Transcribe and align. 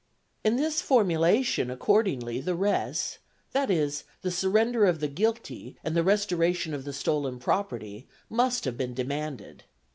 In 0.43 0.55
this 0.55 0.81
formula 0.81 1.39
accordingly 1.59 2.41
the 2.41 2.55
res, 2.55 3.19
that 3.51 3.69
is, 3.69 4.03
the 4.23 4.31
surrender 4.31 4.87
of 4.87 4.99
the 4.99 5.07
guilty 5.07 5.77
and 5.83 5.95
the 5.95 6.01
restoration 6.01 6.73
of 6.73 6.85
the 6.85 6.91
stolen 6.93 7.37
property, 7.37 8.07
must 8.27 8.65
have 8.65 8.77
been 8.79 8.95
demanded. 8.95 9.63